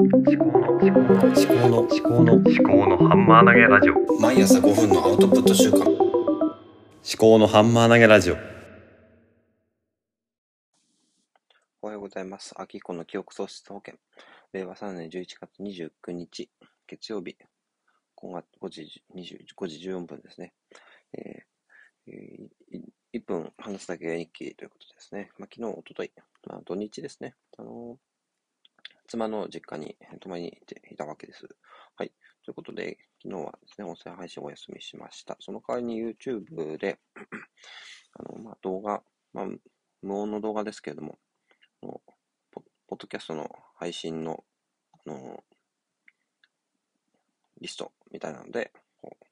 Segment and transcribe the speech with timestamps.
[0.00, 5.88] 思考の思考の思考の思考の思考のハンマー投げラジオ毎朝5分のアウトプット週間思
[7.16, 8.36] 考のハンマー投げラジオ
[11.80, 12.54] おはようございます。
[12.56, 13.94] 秋子の記憶喪失保険。
[14.52, 16.50] 令和3年11月29日、
[16.88, 17.36] 月曜日、
[18.16, 20.54] 今月5時 ,20 5時14分ですね。
[21.12, 22.82] えーえーい
[23.14, 25.30] 1分話すだけが日記ということですね。
[25.38, 26.10] まあ、昨日、おととい、
[26.48, 27.36] まあ、土日ですね。
[29.14, 31.46] 妻の実家に泊まりに行っていたわけです。
[31.96, 32.12] はい。
[32.44, 35.36] ということで、昨日はですね、音声配信をお休みしました。
[35.38, 36.98] その代わりに YouTube で、
[38.18, 39.46] あの、まあ、動画、まあ、
[40.02, 41.18] 無音の動画ですけれども、
[41.80, 42.00] ポ
[42.88, 44.42] ポッドキャストの配信の、
[44.92, 45.44] あの
[47.60, 49.24] リストみたいなので、こう、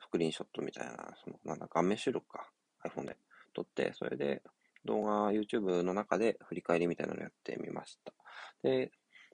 [0.00, 2.50] スクリーンショットみたいな、その、なんだ、画面収録か、
[2.84, 3.16] iPhone で
[3.54, 4.42] 撮って、それで
[4.84, 8.12] 動画、YouTube の中で振り返りみたいなのをやってみました。
[8.62, 8.92] で、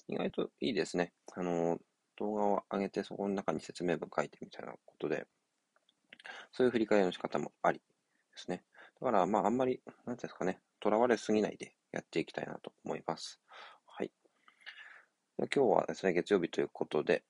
[0.08, 1.12] 意外といいですね。
[1.34, 1.78] あの、
[2.16, 5.26] 動画を上げて、そこの中に説明文書いてみたいなことで、
[6.52, 7.82] そういう振り返りの仕方もありで
[8.36, 8.64] すね。
[9.00, 13.40] だから、まあ、あんまり、なんですかね、囚われすぎないでやっていきたいなと思います。
[13.86, 14.10] はい。
[15.38, 17.22] 今日はですね、月曜日ということで、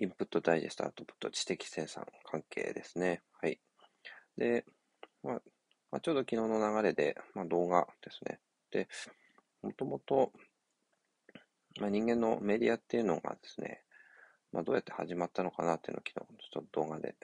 [0.00, 3.22] インプットダイジェスト、アウトプット、知的生産関係ですね。
[3.42, 3.60] はい。
[4.36, 4.64] で、
[5.22, 5.42] まあ、
[5.90, 8.38] まあ、ちょうど昨日の流れで、まあ、動画ですね。
[8.70, 8.88] で、
[9.62, 10.32] もともと、
[11.78, 13.82] まあ、人間のメディアっていうのがですね、
[14.52, 17.14] まあ、どうやって始まったのかなっていうのを昨日、ちょっと動画で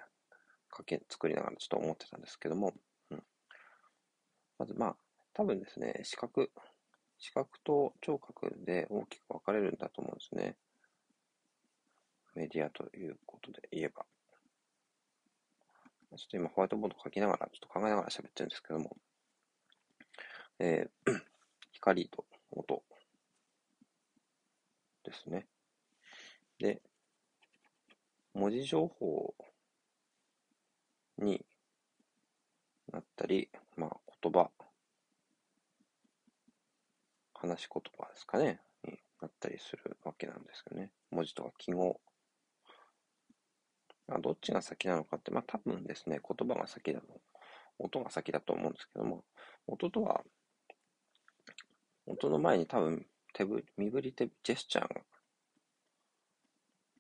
[0.77, 2.73] 書き作りながらちょっと思ってたんですけども、
[3.11, 3.23] うん、
[4.59, 4.97] まずまあ、
[5.33, 6.51] 多分ですね、視覚、
[7.19, 10.57] 視覚と聴覚で大きく分かれるんだと思うんですね。
[12.35, 14.05] メディアということで言えば。
[16.17, 18.97] ちょっと今ホワイトボード書きながら、ちょっと考えながら喋ってるんですけども、
[20.61, 21.21] えー、
[21.73, 22.83] 光と音
[25.05, 25.47] ですね。
[26.59, 26.81] で、
[28.35, 29.35] 文字情報
[31.19, 31.45] に
[32.93, 34.51] なったり、まあ言葉、
[37.35, 40.91] 話し言葉ですかね、になったりするわけなんですけどね。
[41.11, 42.01] 文字とか記号。
[44.07, 47.21] まあ、どっちが先なのかって、まあ多分ですね、言葉が先だと、
[47.79, 49.25] 音が先だと思うんですけども、
[49.67, 50.23] 音とは、
[52.07, 55.03] 音の前に多分手ぶ身振り手、ジェスチャーが、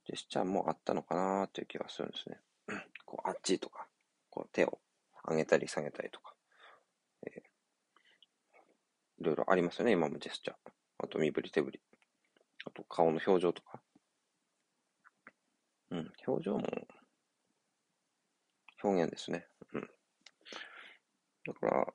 [0.04, 2.38] ジェスチャーもあったのかなという気がするんですね。
[3.06, 3.86] こう、あっちとか、
[4.28, 4.78] こう手を
[5.26, 6.34] 上げたり下げたりとか、
[7.26, 7.54] えー
[9.20, 10.56] いろいろありますよね、今もジェスチャー。
[10.98, 11.80] あと身振り手振り。
[12.66, 13.80] あと顔の表情とか。
[15.90, 16.66] うん、表情も
[18.82, 19.46] 表現ですね。
[19.72, 19.88] うん。
[21.46, 21.94] だから、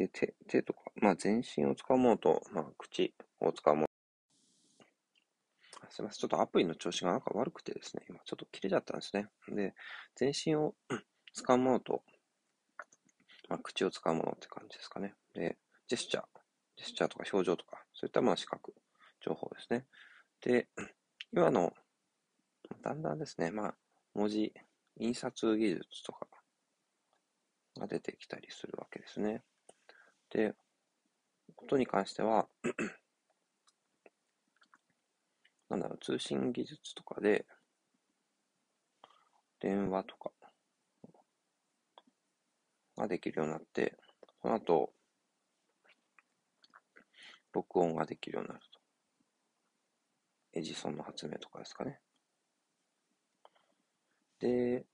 [0.00, 3.86] で、手、手とか、まあ全身を使うものと、まあ口を使うもの。
[5.90, 6.20] すみません。
[6.20, 9.28] ちょっとアプリの調子がなんか悪くてですね、今ちょっと切れちゃったんですね。
[9.54, 9.74] で、
[10.16, 12.02] 全身をうん使うものと、
[13.50, 15.12] まあ口を使うものって感じですかね。
[15.34, 16.24] で、ジェスチャー、
[16.78, 18.72] ジェスチャーとか表情とか、そういったものは視覚
[19.20, 19.84] 情報ですね。
[20.40, 20.68] で、
[21.30, 21.74] 今の、
[22.80, 23.74] だんだんですね、まあ、
[24.14, 24.54] 文字、
[24.98, 26.26] 印刷技術とか
[27.78, 29.42] が出てきたりするわけですね。
[30.30, 30.54] で、
[31.56, 32.48] ことに関しては、
[35.68, 37.46] なんだろう、通信技術とかで、
[39.60, 40.30] 電話とか
[42.96, 43.98] ができるようになって、
[44.40, 44.92] その後、
[47.52, 48.80] 録音ができるようになると。
[50.52, 52.00] エジソンの発明とかですかね。
[54.38, 54.86] で、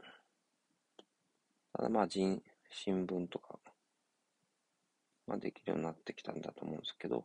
[1.72, 3.58] ただまあ人、新聞とか
[5.28, 7.24] ができるようになってきたんだと思うんですけど、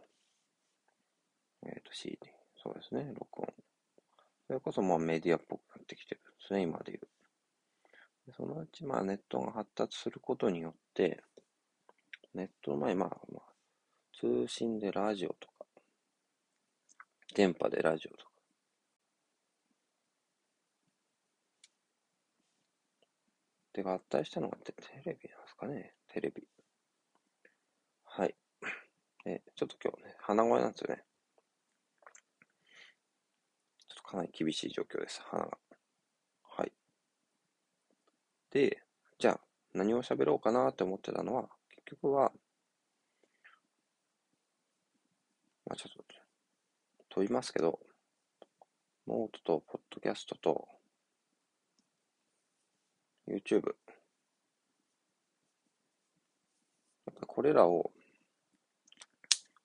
[1.64, 2.18] えっ、と CD、
[2.64, 3.54] そうですね、録音。
[4.48, 7.08] それこそまあメディアっぽくなってきてるんですね、今で言う。
[8.36, 11.24] そのうちまあネットが発達することによって、
[12.34, 13.42] ネットの前、まあ、まあ、
[14.14, 15.66] 通信でラジオとか、
[17.36, 18.32] 電波でラジオとか。
[23.74, 24.74] で、合体したのがテ
[25.06, 25.94] レビなんですかね。
[26.10, 26.44] テレビ。
[29.26, 31.04] え、ちょっと今日ね、鼻声なんですよね。
[33.88, 35.58] ちょっとかなり厳しい状況です、鼻が。
[36.50, 36.72] はい。
[38.50, 38.82] で、
[39.20, 39.40] じゃあ、
[39.74, 42.32] 何を喋ろうかなって思ってたのは、結局は、
[45.66, 46.16] まあちょっと、
[47.10, 47.80] 飛びますけど、
[49.08, 50.68] ノートと、ポッドキャストと、
[53.28, 53.76] YouTube。
[57.06, 57.92] やっぱこれらを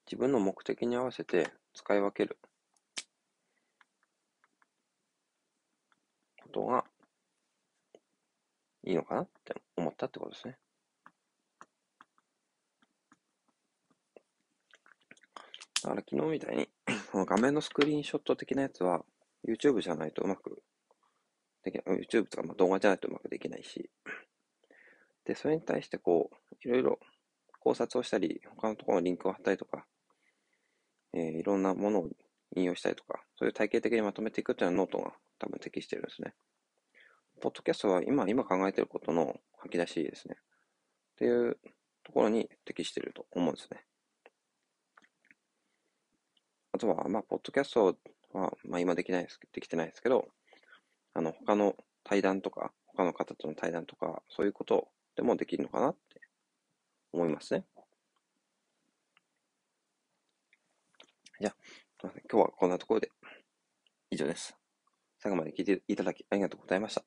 [0.07, 2.39] 自分の目的に合わせて使い分ける。
[6.47, 6.85] ことが
[8.85, 10.57] いいのかなって思ったってことですね。
[15.83, 16.69] だから昨日みたいに、
[17.13, 19.05] 画面のスクリーンショット的なやつは、
[19.47, 20.63] YouTube じゃないとうまく
[21.63, 23.91] できない、YouTube とかまあ動画じゃないとうまくできないし、
[25.25, 26.99] で、それに対してこう、いろいろ
[27.61, 29.87] 考察をしたり、他のところのリンクを貼ったりとか、
[31.17, 32.11] えー、いろんなものを
[32.55, 36.35] 引用したりとか、そういう体系的にまとめていくっていうのはノートが多分適してるんですね。
[37.41, 40.37] ポッドキャストは今、今考えてることの吐き出しですね。
[40.39, 41.59] っていう
[42.05, 43.85] ところに適していると思うんですね。
[46.73, 47.97] あとは、まあ、ポッドキャスト
[48.33, 50.29] は、まあ、今できないです、できてないですけど、
[51.15, 51.75] あの、他の
[52.05, 56.21] 対談とか、他の方との対談とか、そういうことでもできるのかなって
[57.13, 57.65] 思いますね。
[61.39, 61.57] じゃあ、
[62.03, 63.11] 今日はこんなところで
[64.11, 64.57] 以上です。
[65.19, 67.05] 最後まで聞いていただきありがとうございました。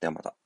[0.00, 0.45] ではまた。